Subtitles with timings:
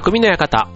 [0.00, 0.68] 匠の館。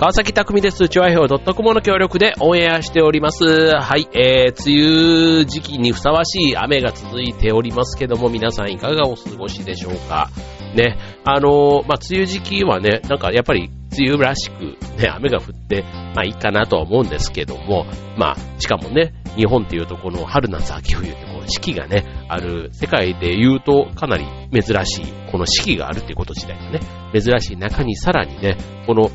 [0.00, 0.88] 川崎匠です。
[0.88, 3.76] チョアヘオ .com の協力でオンエアしております。
[3.76, 10.28] はい、えー、梅雨時期にふさわしい雨が続いておりますけども、皆さんいかがお過ごしでしょうか？
[10.76, 15.82] ね、あのー、まあ、梅雨時期はね、なんかやっぱり梅雨らしくね、雨が降って、
[16.14, 17.86] まあいいかなとは思うんですけども、
[18.16, 26.80] まあ、しかもね、日本っていうとこの春夏秋冬ってこう四季がね、ある、世界で言うとかなり珍しい、この四季があるっていうこと自体がね、
[27.12, 29.10] 珍しい中にさらにね、この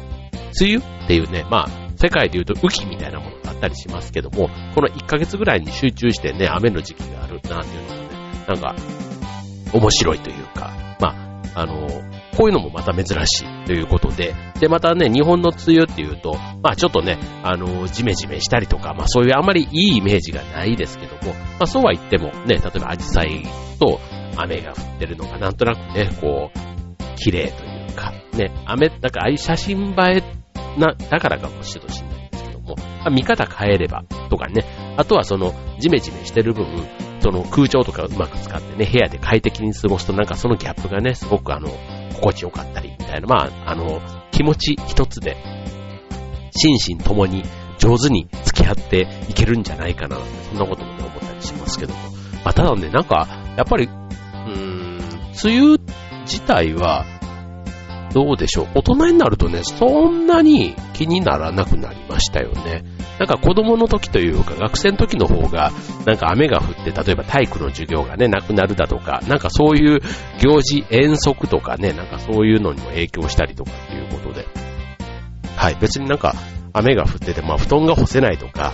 [0.59, 8.75] 梅雨っていうね、まあ、世界で言うと雨季みたいなものがあったりしますけども、この1ヶ月ぐらいに集中してね、雨の時期があるなっていうのもね、なんか、
[9.73, 11.20] 面白いというか、まあ、
[11.53, 11.87] あの、
[12.37, 16.33] こういうのもまた珍しいということで、で、またね、日本の梅雨っていうと、
[16.63, 23.43] まあちょっとね、あの、ジメジメしたりとか、まあそういうあまりいいイメージがないですけども、まあそうは言ってもね、例えばアジサイ
[23.79, 23.99] と
[24.37, 30.23] 雨が降ってるのがなんとなくね、こう、綺麗というか、ね、雨、なんかああいう写真映え
[30.79, 34.63] な、だからかもしれないんですけども、まあ、見方変えればとかね、
[34.97, 36.65] あとはその、ジメジメしてる分、
[37.21, 41.69] その空調とかうまく使ってね、部屋で快適に過ごすとなんかそのギャップがね、すごくあの、
[42.15, 45.37] 心地よかったり、みたいな、まあ、あの、気持ち一つで、
[46.55, 47.43] 心身ともに
[47.77, 50.17] 上手に付き合っていけるんじゃないかな、
[50.49, 51.99] そんなこともね、思ったりしますけども。
[52.43, 54.99] まあ、ただね、なんか、やっぱり、うーん、
[55.43, 55.77] 梅雨
[56.23, 57.05] 自体は、
[58.13, 58.67] どうでしょう。
[58.75, 62.83] 大人になるとね、そんなに気にならなくなりましたよね。
[63.21, 65.71] なんか子供の時というか学生の時の方が、
[66.07, 69.99] なんか雨が降って、例えば体育の授業がね、なくなるだとか、なんかそういう
[70.39, 74.47] 行事、遠足とかね、なんかそういうのにも影響したりとかっていうことで。
[75.55, 76.33] はい、別になんか
[76.73, 78.73] 雨が降ってて、まあ布団が干せないとか、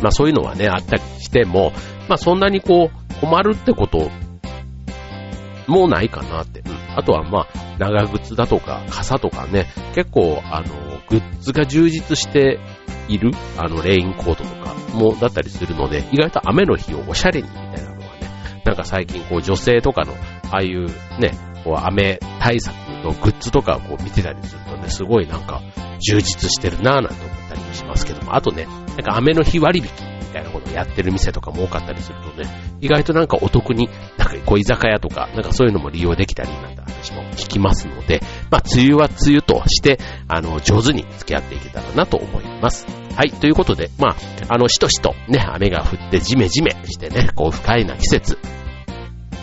[0.00, 1.72] まあそういうのはね、あったりしても、
[2.08, 4.10] まあそんなにこう、困るってこと
[5.66, 6.60] もうないかなって。
[6.60, 6.76] うん。
[6.96, 7.46] あとはまあ、
[7.78, 10.66] 長靴だとか、傘とかね、結構、あの、
[11.08, 12.58] グッズが充実して
[13.08, 18.30] いる、あの、レインコートとかも、だったりするので、意外と雨の日をおしゃれにみたいなのはね、
[18.64, 20.12] なんか最近こう女性とかの、
[20.50, 20.86] ああいう
[21.20, 21.32] ね、
[21.64, 22.74] こう雨対策
[23.04, 25.62] のグッズとかをこう見てたりするとね、すごいなんか
[26.00, 30.15] 充実してるなぁなんて思ったりもしますけども、あとね、なんか雨の日割引。
[30.36, 32.48] たいなことをやってる店とかも多かったりするとね、
[32.80, 33.88] 意外となんかお得に、
[34.18, 38.20] なんかこう居酒屋とか、なんかそういうのも利用できたりなんて話も聞きますので、
[38.50, 39.98] まあ梅雨は梅雨として、
[40.28, 42.86] あの、上手に付き合っていけたらなと思います。
[43.16, 44.16] はい、ということで、まあ、
[44.48, 48.38] あの、しとしとね、雨が降ってジメジメしてね、こう不快な季節、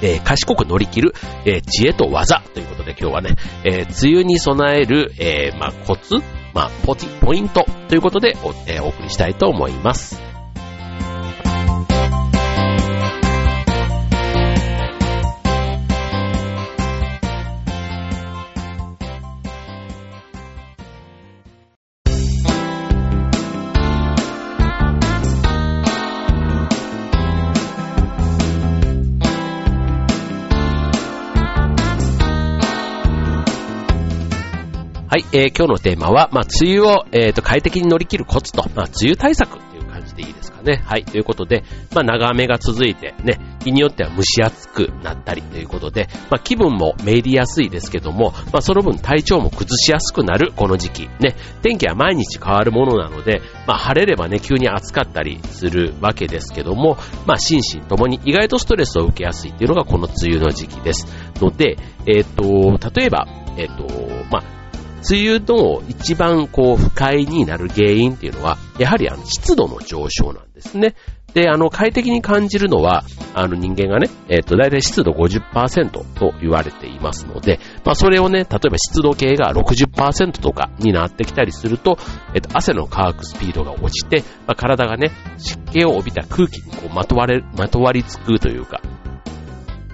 [0.03, 1.13] えー、賢く乗り切る、
[1.45, 6.15] えー、知恵と技ということで今日はね、えー、梅雨に備える、えー、まあ、コツ、
[6.53, 10.32] まあ、ポティ、ポイントということでお,、えー、お送りしたいと思います。
[35.13, 40.81] はい、えー、今日のテーマは、まあ、梅雨を、えー、と、快適に乗り切るコツと、まあ、梅雨対策っていう感じでいいですかね。
[40.87, 41.63] はい、ということで、
[41.93, 51.09] まあ、長雨が続いて、ね、日によっては蒸し暑くなったりということで、まあ、気分もめいりやすいですけども、まあ、その分体調も崩しやすくなるこの時期。
[51.19, 56.97] ね、天気は毎日変わるものなので、まあ、晴れればね、急に暑かったりするわけですけども、
[57.27, 61.05] まあ、心身ともに意外とストレスを受けやすいっていうのがこの梅雨の時期です。
[61.39, 64.62] ので、え、ー、と、例えば、え、ー、と、まあ、
[65.09, 70.95] 梅雨の一番こう不快になる原因っていうのは、やはりあの湿度の上昇なんですね。
[71.33, 73.03] で、あの、快適に感じるのは、
[73.33, 81.97] あの人間がね、えっ、ー、と、だいたい湿度50%と言われていますので、まあそれをね、例えば湿度計が60%とかになってきたりすると、
[82.35, 88.81] えっ、ー、と、汗の乾くスピードが落ちて、まあ体がね、湿気を帯びた空気にこうまとわれ、まとわりつくというか、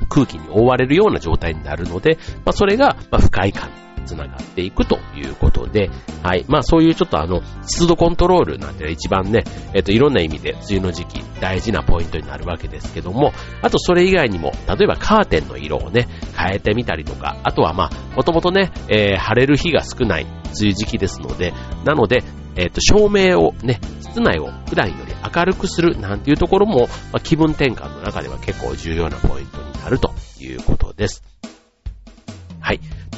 [0.09, 3.69] 空気に覆われるような状態になるので、まあそれが、ま不快感
[4.09, 5.89] 繋がっていくということで、
[6.23, 6.45] はい。
[6.47, 16.07] まあそういうちょっとあの、湿度コントロールなんて一番ね、えっ、と、いろんな意味で梅雨の時期大事なポイントになるわけですけども、あとそれ以外にも、例えばカーテンの色をね、
[16.37, 21.53] 変えてみたりとか、あとはまあ、もともとね、えー、晴れる日が少ない梅雨時期ですので、
[21.85, 22.23] なので、
[22.55, 31.38] えっ、と、照明をね、室内を普段より明るくするなんていうところも、まあ、気分転換の中では結構重要なポイントになるということです。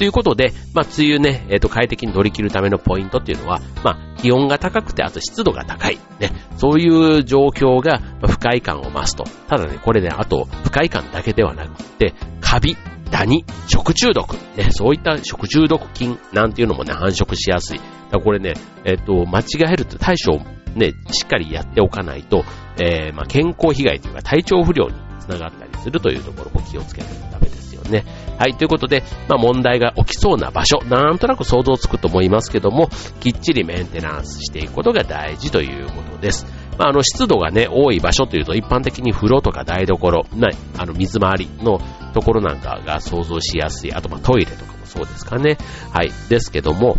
[0.01, 5.99] ということで、まあ、梅雨ね、えっ、ー、と、快適に乗り切るためのポイントっていうのは、まあ、気温が高くて、あと湿度が高い。
[6.19, 6.31] ね。
[6.57, 9.25] そういう状況が、不快感を増すと。
[9.47, 12.75] ただね、これね、あと、不快感だけではなくて、カビ。
[13.11, 17.77] ダニ、食中毒、ね、そういった食中毒菌なんていうのもね、繁殖しやすい。
[17.77, 18.53] だからこれね、
[18.85, 20.39] えっ、と、間違えると対処を
[20.75, 22.45] ね、しっかりやっておかないと、
[22.81, 28.05] えー、まあ、健康被害というか体調不良につながったりするというところも気をつけないとダメですよね。
[28.41, 32.89] はい、ということで、まあ、問題が起きそうな場所、なんとなく想像つくと思いますけども、
[33.19, 36.47] きっちりメンテナンスしていくことが大事ということです。
[36.79, 41.79] まあ、あの、湿度がね、多い場所というと、一般的に風呂とか台所、なあの、水回りの
[42.15, 43.93] ところなんかが想像しやすい。
[43.93, 45.59] あと、まあトイレとかもそうですかね。
[45.93, 46.11] はい。
[46.29, 46.97] ですけども、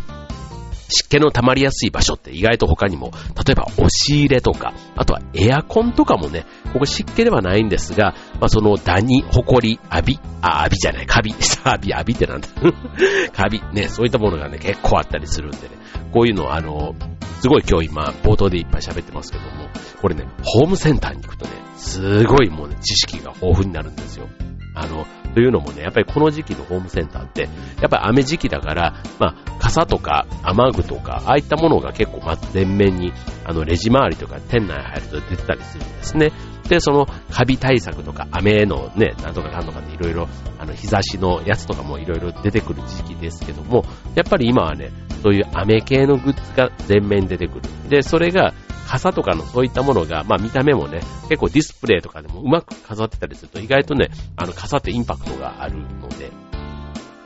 [0.92, 11.34] 湿気の溜まりやすい場所って意外と他にも、例えば押し入れとか、あとはエアコンとかもね、ここ湿気ではないんですが、まあ、そのダニ、ホコリ、アビ、あ、アビじゃない、カビ、
[11.64, 12.48] アビ、アビってなんだ。
[13.32, 15.70] カビ、ね、そういったものがね、結構あったりするんでね、
[16.12, 16.94] こういうのあの、
[17.40, 19.68] すごい今日今、冒頭でいっぱい喋ってますけども、
[20.00, 24.28] これね、ホームセンターに行くとね、すごいもうね、知識が豊富になるんですよ。
[24.74, 27.42] あの、というのもね、やっぱりこの時期のホームセンターって、
[27.80, 33.12] やっぱり雨時期だから、まあ、傘とか雨具とか、ああいったものが結構、ま、全面に、
[33.44, 36.32] あの、レジ周りとか店内入ると出てたりするんですね。
[36.68, 40.28] で、その、カビ対策とか、雨のね、なんとかかんとかっていろいろ、
[40.58, 43.84] あの、日差しのやつとかもいろいろ出てくる時期ですけども、
[44.14, 44.90] やっぱり今はね、
[45.22, 47.62] そういう雨系のグッズが全面に出てくる。
[47.88, 48.54] で、それが、
[48.92, 51.00] 傘とかのそういったものが、まあ見た目もね、
[51.30, 56.30] 結構ディスプレイとかでもうまく飾ってたりすると意外とね、あの傘ってインパクトがあるので、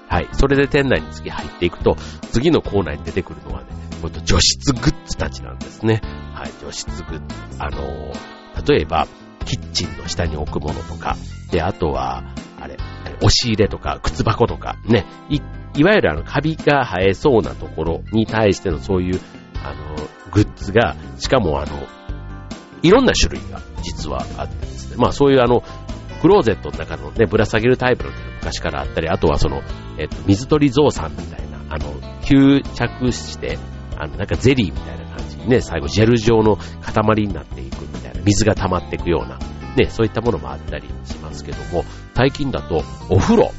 [0.09, 0.29] はい。
[0.33, 1.97] それで店内に次入っていくと、
[2.31, 3.67] 次のコーナーに出てくるのはね、
[4.01, 6.03] ほんと除湿グッズたちなんですね。
[6.35, 6.53] はい。
[6.63, 7.35] 除湿グッズ。
[7.59, 9.09] あのー、例えば、
[9.45, 11.17] キッチンの下に置くものとか、
[11.51, 12.23] で、あとは、
[12.61, 12.77] あれ、
[13.17, 15.41] 押し入れとか、靴箱とか、ね、い、
[15.75, 19.21] いわゆるあの、カビが生えそうなところに対してのそういう、
[20.37, 21.87] グッズが、しかもあの、
[22.83, 25.63] いろんな種類が実はあってですね、まあそういうあの、
[26.21, 28.11] クローゼットの中のね、ぶら下げるタイプの
[28.41, 29.63] 昔からあったり、あとはその、
[29.99, 33.59] えっと、水鳥ゾウさんみたいな、あの、吸着して、
[33.97, 39.39] あの、なんかゼリーみたいな感じにね、最後ジェル状の塊になっていくみたいな、水が溜まっていくような、
[39.77, 41.85] ね、そういったものもあったりしますけども、
[42.15, 43.53] 最近だと、お風呂、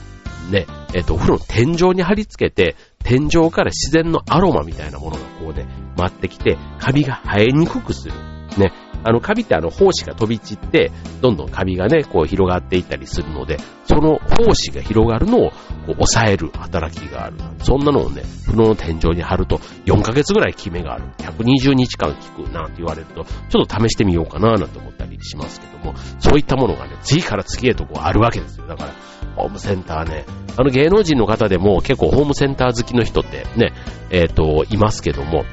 [0.51, 5.67] ね、えっと、お風呂の天井に貼り付けて、天井から自然のアロマみたいなものがこうね、
[5.97, 8.13] 回ってきて、カビが生えにくくする。
[8.57, 8.73] ね。
[9.03, 10.91] あの、カビってあの、胞子が飛び散って、
[11.21, 13.57] どんどんカビがね、こう広がっていったりするので、
[13.97, 15.51] その胞子が広がるのを
[15.87, 17.37] 抑える働きがある。
[17.63, 21.05] そんなのをね、風呂の天井に貼ると、4ヶ月ぐらい効めがある。
[21.17, 28.67] 120日間効くなんて言われると、ちょっと試してみようかななんて思ったりしますけども、そういったものがね、次から次へとこうあるわけですよ。
[28.67, 28.93] だから、
[29.35, 30.25] ホームセンターね、
[30.57, 33.73] あの芸能人の方でも結構ホームセンター好きの人ってね、
[34.11, 35.43] えっ、ー、と、いますけども、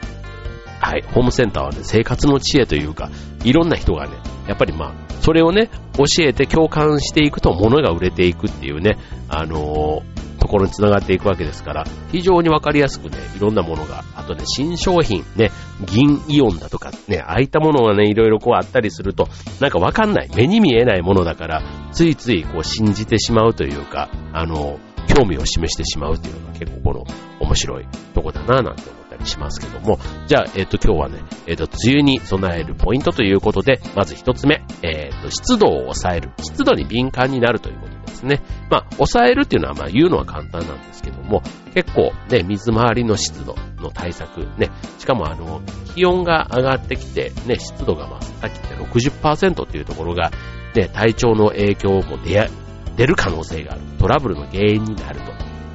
[0.80, 3.10] はい、ホームセンターはね、生活の知恵というか、
[3.44, 4.16] いろんな人がね、
[4.46, 8.98] やっぱりまあ、それをね、教えて共感していくと物が売れていくっていうね、
[9.28, 15.50] あのー、ところに繋がっていくわけですから、非常にわかりやすくね、いろんなものが、あとね、新商品、ね、
[15.86, 19.28] 銀イオンだとかね、ああいったものがね、いろいろこうあったりすると、
[19.60, 21.62] なんかわかんない、目に見えないものだから、
[21.92, 27.04] ついついこう信じてしまうというか、あのー興味を示してしまうっていうのが結構この
[27.40, 36.30] 面白いとこだななんて思ったりしますけども、じゃあ、えっ、ー、と、今日はね、えっ、ー、と、梅雨に備えるポイントということで、まず一つ目、えっ、ー、と、湿度を抑える。
[36.42, 38.42] 湿度に敏感になるということですね。
[38.70, 41.42] まあ、抑えるっていうのは、まあ、言うのは簡単なんですけども、
[41.74, 45.62] 結構ね、水回りの湿度の対策、ね、しかもあの、
[45.94, 48.98] 気温が上がってきて、ね、湿度がまあ、さっき言った
[49.34, 50.30] 60%っていうところが、
[50.74, 52.48] ね、体調の影響も出
[52.96, 53.80] 出る可能性がある。
[53.98, 55.20] トラブルの原因になる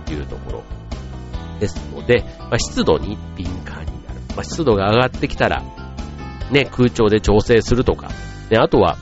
[0.07, 0.78] というところ
[1.59, 4.19] ですので、まあ、湿度に敏感になる。
[4.35, 5.63] まあ、湿度が上がってきたら、
[6.51, 8.09] ね、空調で調整するとか、
[8.49, 8.97] ね、あとは、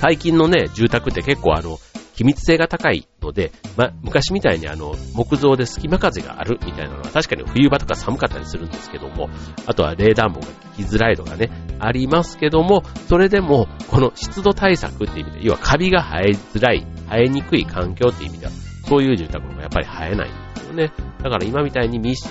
[0.00, 1.78] 最近のね、住宅って結構あの、
[2.14, 9.28] 機密性が高いので、ま昔みたいにあの、木造で隙間風があるみたいなのは確かに冬場とか寒かったりするんですけども、
[9.66, 18.52] あとは冷暖房が効きづらいのがね、ありますけども、それでも、この湿度対策っていう意味で、要はカビが生えづらい、生えにくい環境っていう意味では、
[18.88, 20.92] そういう住宅の方がやっぱり生えないですよね。
[21.22, 22.28] だから今みたいに密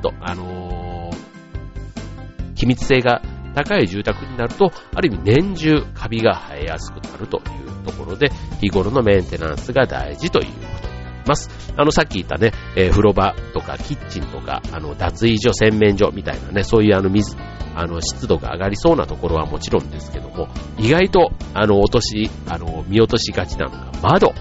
[0.00, 3.22] 度、あのー、機密性が
[3.54, 11.50] 高い住宅になると、ある意味年中カビが生えやすくなるというところで、日頃のメンテナンスが大事ということになります。
[11.76, 17.36] あの、さっき言ったね、えー、風呂場とかキッチンとか、あの、脱衣所、洗面所みたいなね、そういうあの水、
[17.74, 20.48] あの、湿度が上がりそうなところはもちろんですけども、
[20.78, 24.32] 意外と、あの、落とし、あの、見落としがちなのが窓。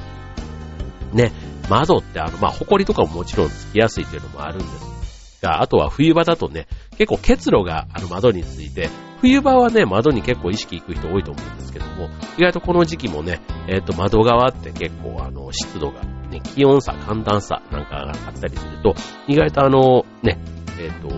[1.13, 1.31] ね、
[1.72, 8.90] 窓ってあの、まあ、埃とかももちろんつきやすいというのもあるんですが、あとは冬場だとね、結構結露がある窓について、
[9.22, 18.94] 冬場はね、窓に結構意識いく人多いと思うんですけども、意外とこの時期もね、えっ、ー、と、窓側って結構あの、湿度がね、気温差、寒暖差なんかがあったりすると、
[19.28, 20.38] 意外とあの、ね、
[20.78, 21.10] えっ、と、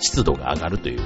[0.00, 1.04] 湿度が上がるというか、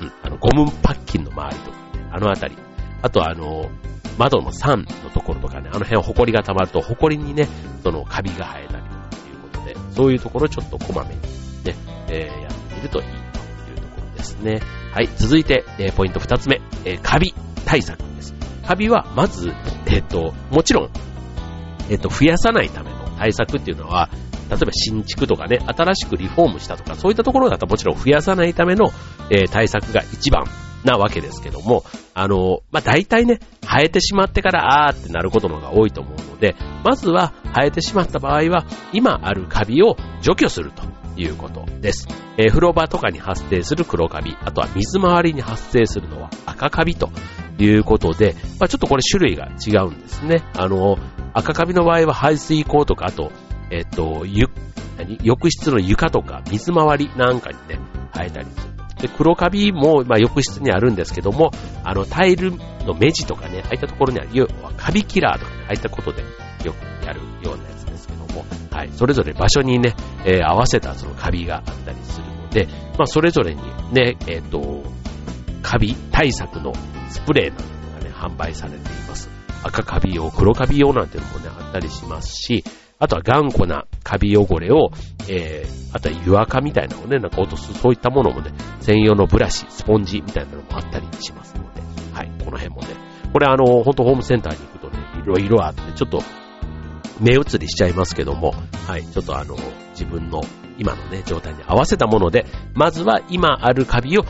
[0.00, 2.56] うん、あの、ゴムパッキンの周りとかね、あのあたり、
[3.02, 3.70] あとあの、
[4.18, 7.48] 窓の3のところとかね、あの辺ホコリが溜まると、ホコリにね、
[7.82, 11.20] そのカビが生えたりとかっていうことで、そういうところちょっとこまめに
[11.64, 11.76] ね、
[12.08, 14.60] えー、やってみるといいというところですね。
[14.92, 18.34] はい、続いて、えー、ポイント2つ目、えー、カビ対策です。
[18.66, 19.52] カビは、まず、
[19.86, 20.90] えっ、と、もちろん、
[21.88, 24.10] えっ、と、増やさないための対策っていうのは、
[24.50, 28.90] 例えば新築とかね、新しくリフォームしたとか、そういったところだともちろん増やさないための、
[29.30, 30.44] えー、対策が一番
[30.84, 36.54] なわけですけども、あの、まあ、大体ね、生えてしまってからあーってなることの方が多いと思うので、
[36.84, 40.82] まずは生えてしまった場合は、今あるカビを除去すると
[41.20, 42.06] いうことです。
[42.36, 47.10] えー、風呂場とかに発生する黒カビ、あとは水回りに発生するのは赤カビと
[47.58, 50.44] いうことで、まあ、ちょっとこれ種類が違うんですね。
[50.54, 50.96] あの、
[51.34, 53.32] 赤カビの場合は排水口とか、あと、
[53.70, 54.46] えっ、と、ゆ、
[54.96, 55.18] 何？
[55.22, 57.78] 浴室の床とか水回りなんかにね、
[58.14, 58.67] 生えたりする。
[59.00, 61.50] で、黒カビも、まあ、浴室にあるんですけども、
[61.84, 62.52] あの、タイル
[62.84, 66.22] の目地とかね、ああいったところにある、はカビキラーとかね、ああいったことで
[66.64, 72.66] よくやるようなやつですけども、はい、それぞれ場所にね、えー、合わせたそのカビがあったりするので、
[72.98, 73.62] まあ、それぞれに
[73.92, 74.82] ね、えっ、ー、と、
[75.62, 76.72] カビ対策の
[77.08, 79.30] スプレーなんていうのがね、販売されています。
[79.62, 82.64] 赤カビ用、黒カビ用なんていうのもね、あったりしますし、
[82.98, 84.90] あとは頑固なカビ汚れを、
[85.28, 91.80] えー、あとは湯垢みたいなのをね、なんか落とす、そういったものもね、専用のブラシ、スポンジみたいなのもあったりしますので、
[92.12, 92.88] はい、この辺もね、
[93.32, 96.22] これあの、ほんとホームセンターに行くとね、いろいろあって、ちょっと、
[97.20, 98.54] 目移りしちゃいますけども、
[98.86, 99.56] はい、ちょっとあの、
[99.90, 100.40] 自分の
[100.78, 104.24] 今のね、状態に合わせたもので、まずは今あるカビを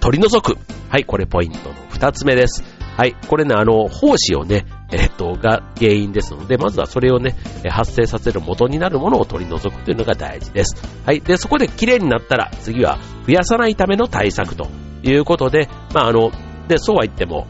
[0.00, 0.56] 取り除く。
[0.88, 2.62] はい、これポイントの二つ目です。
[2.98, 7.36] はい、これね、あの、胞子をね、えっと、が原因ですので、まずはそれをね、
[7.70, 10.74] 発生させる元になるものを取り除くというのが大事です。
[11.06, 11.20] はい。
[11.20, 14.66] で、そこで綺麗になったら、次は増やさないための対策と
[15.04, 16.32] いうことで、まあ、あの、
[16.66, 17.46] で、そうは言っても、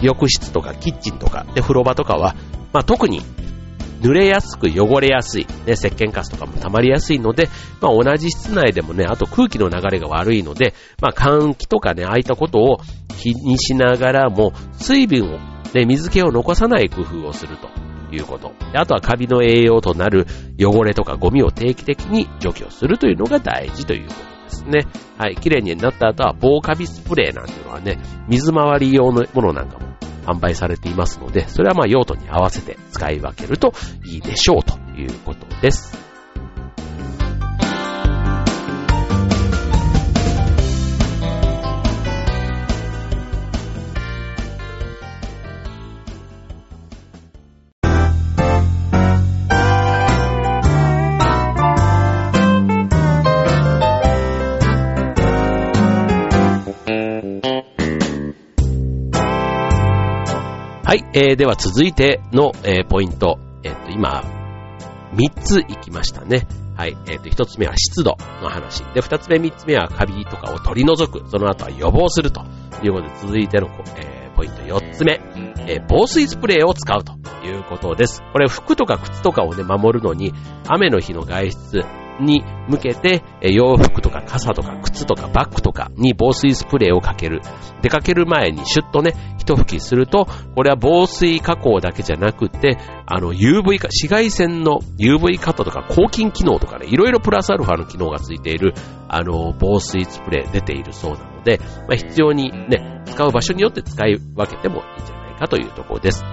[0.00, 2.34] 浴室とかキッチンとか、で、風呂場とかは、
[2.72, 3.20] まあ、特に
[4.00, 7.48] 濡れやすく汚れやすい、ね、石鹸カスとかも溜まりやすいので、
[7.80, 12.78] まあ、同じ室内でもね、あと空気の流れが悪いので、まあ、換気とかね、ああいったことを
[13.16, 15.38] 気にしながらも、水分を、
[15.74, 17.68] ね、水気を残さない工夫をすると
[18.14, 18.52] いうこと。
[18.74, 20.26] あとはカビの栄養となる
[20.60, 24.86] 汚れとかゴミを定期的に除去するというのが大事ということですね。
[25.18, 27.98] はい、綺麗になった後は防カビスプレーなんていうのはね、
[28.28, 29.85] 水回り用のものなんかも
[30.26, 33.72] 販売されていますので、それはまあ用途に合わせて使い分けると
[34.04, 36.05] いいでしょうということです。
[61.18, 63.38] えー、では続いての、えー、ポイント。
[63.62, 64.22] えっ、ー、と、今、
[65.14, 66.46] 3ついきましたね。
[66.76, 68.84] はい、えっ、ー、と、1つ目は湿度の話。
[68.92, 71.26] で、2つ目、3つ目はカビとかを取り除く。
[71.30, 72.42] その後は予防すると
[72.82, 75.22] いうことで、続いての、えー、ポイント4つ目、
[75.66, 77.14] えー、防水スプレーを使うと
[77.46, 78.22] いうことです。
[78.34, 80.34] これ、服とか靴とかをね、守るのに、
[80.68, 81.82] 雨の日の外出、
[82.20, 87.40] に向けて、洋服とか傘とか靴とかバッグとかに防水スプレーをかける。
[87.82, 98.74] 出かける前にシュッとね、一吹きすると、これは防水加工だけじゃなくて、あの UV 化、紫外線の UV カットとか抗菌機能とかね、いろいろプラスアルファの機能がついている、
[99.08, 106.24] あの、防水スプレー出ているそうなので、まあ、必要にね、使う場所によって使い分けてもいいんじゃないかというところです。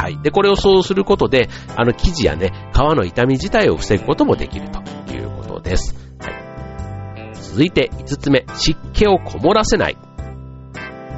[0.00, 0.18] はい。
[0.22, 4.80] で、これをそうすることで、あの生地やね、皮の痛み自体を防ぐこともできると
[5.12, 5.94] いうことです。
[6.18, 7.34] はい。
[7.34, 9.98] 続いて5つ目、湿気をこもらせない。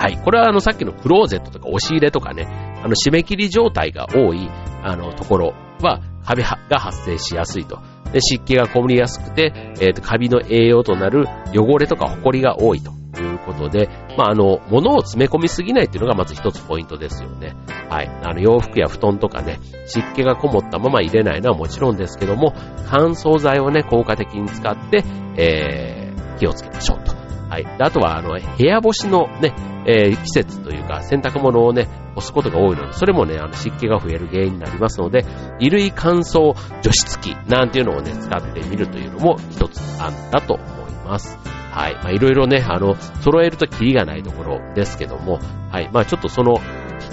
[0.00, 0.18] はい。
[0.24, 2.48] これはあのさっきのクローゼットとか押し入れとかね、
[2.82, 4.50] あの締め切り状態が多い、
[4.82, 7.78] あのところは、カビが発生しやすいと。
[8.12, 17.56] で湿気がこもりやすくて、えっ、ー、と、カビの栄養となる汚れとかホコリが多いということで、まあ、あの、物を詰め込みすぎないっていうのがまず一つポイントですよね。
[17.88, 18.08] はい。
[18.08, 22.54] あの、洋服や布団とかね、湿気がこもったまま入れないのはもちろんですけども、
[22.88, 25.04] 乾燥剤をね、効果的に使って、
[25.36, 27.12] えー、気をつけましょうと。
[27.48, 27.66] はい。
[27.78, 29.54] あとは、あの、部屋干しのね、
[29.86, 35.22] えー、季節というか、洗濯物をね、干すことが多いので、それもね、あの、湿気が増える原因になりますので、
[35.58, 41.61] 衣類乾燥除湿機なんていうのをね、使ってみるというのも一つあんだと思います。
[41.72, 41.94] はい。
[41.94, 45.90] まあ、いろいろね、あの、揃えるとキリがないところですけども、はい。
[45.92, 46.54] まあ、ちょっとその、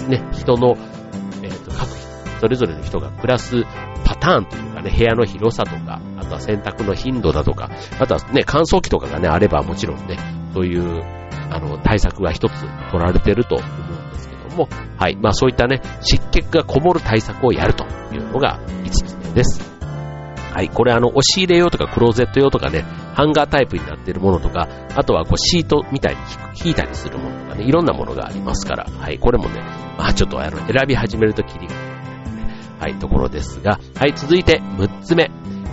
[0.06, 0.76] ね、人の、
[1.42, 3.64] えっ、ー、と、各人それぞれの人が暮らす
[4.04, 10.18] パターンというかね、部屋の広さとか、あとは洗濯の頻度だとか、あとはね、乾燥機とかがね、あればもちろんね、
[10.54, 11.02] そういう、
[11.50, 12.52] あの、対策が一つ
[12.90, 15.16] 取られてると思うんですけども、はい。
[15.16, 19.69] まあそういったね、湿気がこもる対策をやるというのが5つ目です。
[20.52, 20.68] はい。
[20.68, 22.82] これあの、押し入れ用とかクローゼット用とかね、
[23.14, 26.20] ハンガータイプになっているものとか、あとはこうシートみたいに
[26.64, 29.18] 引いたりするものとかね、いろんなものがありますから、はい。
[29.18, 29.60] これもね、
[29.96, 31.80] まあちょっとあの、選び始めるときりが、ね、
[32.80, 34.12] はい、ところですが、はい。
[34.14, 35.30] 続いて6つ目。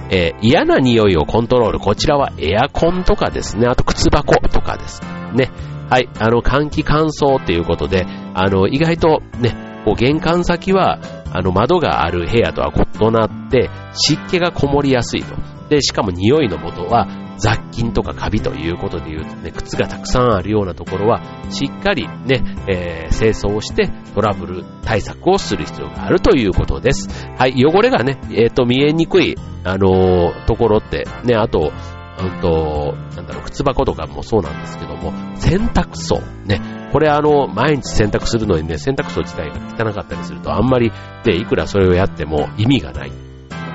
[0.09, 1.79] えー、嫌な匂いをコントロール。
[1.79, 3.67] こちらはエアコンとかですね。
[3.67, 5.01] あと靴箱とかです
[5.33, 5.51] ね。
[5.89, 6.07] はい。
[6.19, 10.99] あの、換気乾燥っていうことで、あの、意外とね、こう玄関先は、
[11.37, 15.35] あの窓がある部屋とは異なって湿気がこもりやすいと。
[15.69, 27.07] で、しかも匂いの元は雑菌とかカビということで言うとね、靴がたくさんあるようなところは、しっかりね、えー、清掃をしてトラブル対策をする必要があるということです。
[27.37, 31.71] はい、汚れがね、えっ、ー、と、見えにくい、あのー、ところって、ね、あと、
[32.19, 39.55] うんと、なんだろう、靴箱とかもそうなんですけども、洗濯槽、ね、これあの、毎日洗濯するのにね、洗濯槽自体が
[39.91, 40.91] 汚かったりすると、あんまり、
[41.23, 43.11] で、いくらそれをやっても意味がない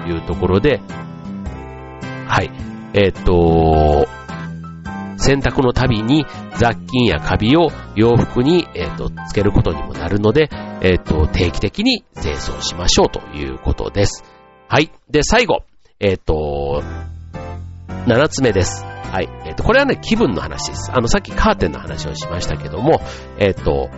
[0.05, 0.81] というところで、
[2.27, 2.51] はい。
[2.95, 4.09] えっ、と、
[5.19, 6.27] 洗濯のたびに
[6.57, 10.51] 雑菌やカビを洋服に、えっ、と、つけることにもなるので、
[10.81, 14.25] えっ、と、定期的に清掃しましょうということです。
[14.67, 14.91] はい。
[15.09, 15.63] で、最後、
[16.01, 16.83] えっ、と、
[18.09, 18.92] 7つ目です。
[19.13, 19.29] はい。
[19.45, 20.91] えっ、ー、と、これはね、気分の話です。
[20.91, 23.03] あの、さっきカーテンの話をしましたけども、
[23.39, 23.91] えっ、ー、と、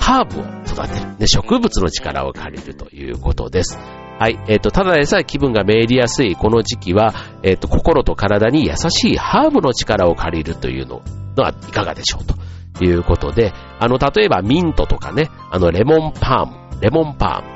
[0.00, 1.18] ハーブを育てる。
[1.18, 3.78] ね、植物の力を借りるということです。
[4.18, 4.38] はい。
[4.48, 7.12] えっ、ー、と、ただでさえ気分がめいりやすいこの時期は、
[7.42, 11.02] えっ、と、心と体に優しいハーブの力を借りるというの
[11.36, 17.51] はいかがでしょうということで、あの、例えばミントとかね、あの、レモンパーム、レモンパーム、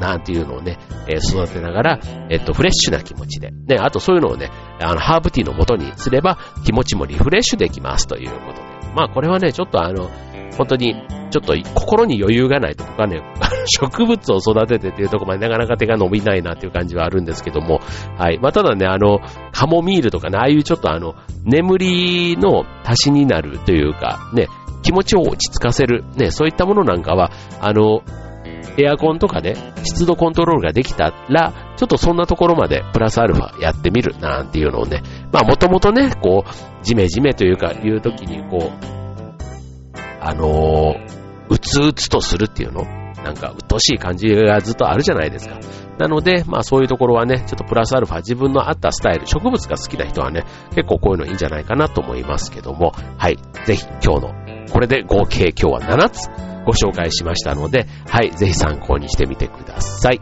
[0.00, 8.62] なんていうのをね、えー、育てながら、えっと、フレッシュな気持ちで、ね、あとそういうのをね、あの、ハーブティーの元にすれば、気持ちもリフレッシュできますということで。
[8.94, 10.10] まあ、これはね、ちょっとあの、
[10.56, 10.94] 本当に、
[11.30, 13.20] ちょっと心に余裕がないと僕はね、
[13.66, 17.80] 植物を育ててっていうところまでなかなか手が伸びないなっていう感じはあるんですけども、
[18.16, 18.38] はい。
[18.38, 19.18] まあ、ただね、あの、
[19.50, 24.46] カモミールとかね、ああいうちょっとあの、眠りの足しになるというか、ね、
[24.82, 27.30] 気持ちを落ち着かせる、ね、そういったものなんかは、
[27.60, 28.02] あの、
[28.78, 38.94] エアコンとかで湿度コントロールができたら、ちょっとそんなところまでプラスアルファやってみるなんていうのをね、まあもともとね、こう、ジメジメというか、いう時にこう、
[40.20, 42.82] あのー、うつうつとするっていうの
[43.22, 45.58] なんか、うっとしい感じがずっとあるじゃないですか。
[45.98, 53.38] なので、まあそういうところはね、ちょっとプラスアルファ自分の合ったスタイル、植物が好きな人はね、結構こういうのいいんじゃないかなと思いますけども、はい。
[53.64, 54.34] ぜひ今日の、
[54.72, 60.20] これで合計今日は7つご紹介しましたので、はい、ぜひ参考にしてみてください。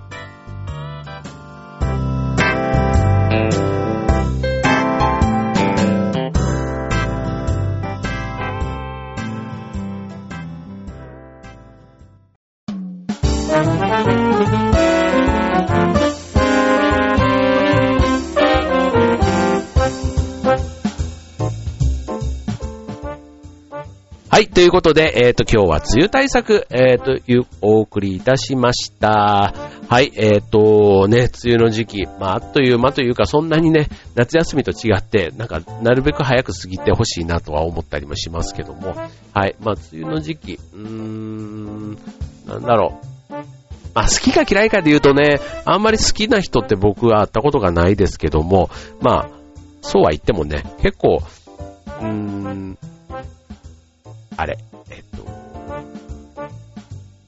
[24.32, 29.52] はい、ということで、えっ、ー、と、今日は梅雨対策、えっ、ー、と、いう、お送りいたしました。
[29.90, 38.96] はい、えっ、ー、と、ね、梅雨の時期、まあ、あっという間というか、そんなにね、夏休みと違って、なんか、なるべく早く過ぎてほしいなとは思ったりもしますけども、
[39.34, 41.98] はい、まあ、梅雨の時期、うーん、
[42.46, 43.34] なんだろう。
[43.92, 48.70] まあ、好きか嫌いかで言うとね、あんまり好きな人って僕は会ったことがないですけども、
[49.02, 49.30] まあ、
[49.82, 51.20] そうは言ってもね、結構、
[52.00, 52.78] うーん、
[54.36, 54.58] あれ、
[54.90, 55.24] えっと、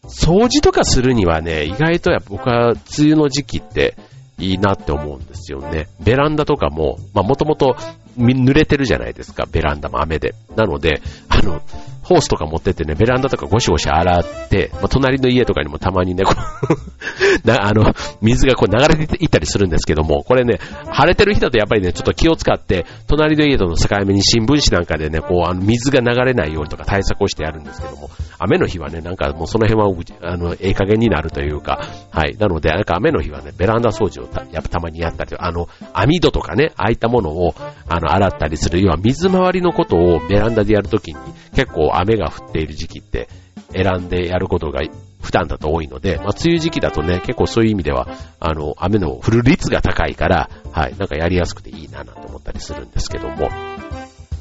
[0.08, 3.96] 掃除とかするにはね、意外とや僕は梅雨の時期って
[4.38, 5.88] いいなって思うんですよね。
[6.00, 7.76] ベランダとかも、まあもともと
[8.16, 10.34] 濡れてるじゃないですか、ベランダも雨で。
[10.56, 11.62] なので、あの、
[12.04, 32.36] ホースとか持ってってね、ベランダとかゴシゴシ洗って、まあ、隣の家とかにもたまにね、こう な、あの、水がこう流れていったりするんですけども、これね、晴れてる日だとやっぱりね、ちょっと気を使って、隣の家との境目に新聞紙なんかでね、こう、あの、水が流れないようにとか対策をしてやるんですけども、雨の日はね、なんかもうその辺は、あの、ええ加減になるというか、はい。
[32.38, 37.54] なので、なんか雨の日はね、ベランダ掃除をたやっぱたまにやったり、あの、網戸とかね、ああいったものを、
[37.88, 41.16] あの、洗ったりする、要は水回りのことをベランダでやるときに、
[41.54, 43.28] 結構雨が降っている時期って
[43.72, 44.82] 選んでやることが
[45.22, 48.08] 普段だと多いので、まあ、梅雨時期だとね、結構そういう意味では、
[48.40, 53.48] あの、雨の降る率が高いから、はい、なんかやりやすくていいななんて思ったりするんですけども、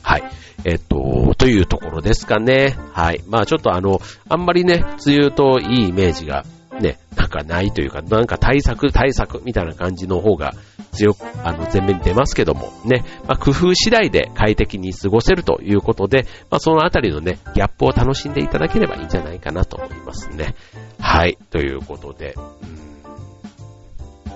[0.04, 0.23] はい。
[0.65, 2.76] えっと、というところですかね。
[2.91, 3.23] はい。
[3.28, 3.99] まあちょっとあの、
[4.30, 6.45] あんまりね、梅雨といいイメージが
[6.80, 10.54] ね、なんかないというか、なんか対策、対策みたいな感じの方が
[10.94, 20.56] 強く、あの、前面に出ますけども、ね、まあ、工夫次第で快適に過ごせるということで、まあ、そのあたりのね、ギャップを楽しんでいただければいいんじゃないかなと思いますね。
[21.00, 22.36] はい、ということで、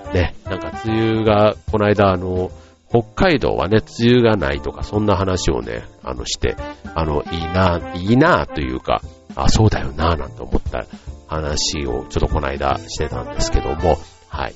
[0.06, 2.50] うん、ね、なんか梅雨が、この間あの、
[2.90, 6.56] 北海道はね、梅雨がないとか、そんな話をね、あの、して、
[6.94, 9.02] あの、いいな、いいな、というか、
[9.34, 10.86] あ、そうだよな、なんて思った
[11.28, 14.54] 話をちょっとこの間してたんですけども、はい。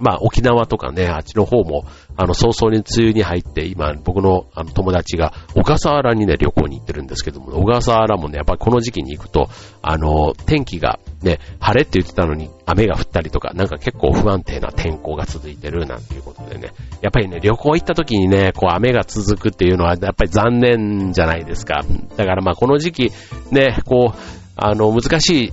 [0.00, 1.84] まあ沖縄とかね、あっちの方も、
[2.16, 9.48] あの早々に梅雨に入って、今僕のあの友達が小笠原にね、旅行に行ってるんですけども、小笠原もね、やっぱりこの時期に行くと、
[9.82, 21.82] あの、天気がね、晴れって言ってたのに雨が降ったりとか、なんか結構不安定な天候が続いてるなんていうことでね、やっぱりね、旅行行った時にね、こう雨が続くっていうのはやっぱり残念じゃないですか。
[22.16, 23.12] だからまあこの時期
[23.50, 24.18] ね、こう、
[24.56, 25.52] あの、難しい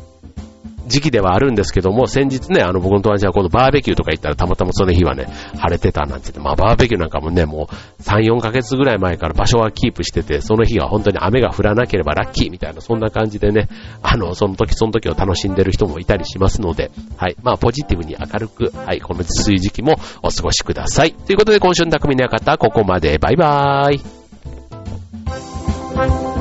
[0.87, 13.67] 時期ではあるんですけども、先日ね、あの僕の友達はこのバーベキューとか行ったらたまたまその日はね、晴れてたなんて言って、まあバーベキューなんかもね、もう3、4ヶ月ぐらい前から場所はキープしてて、その日は本当に雨が降らなければラッキーみたいな、そんな感じでね、
[14.01, 21.13] あの、その時その時を楽しんでる人もいたりしますので、はい、まあポジティブに明るく、はい、この梅雨時期もお過ごしください。
[21.13, 23.17] ということで今週の匠の館、ここまで。
[23.17, 26.36] バイバーイ。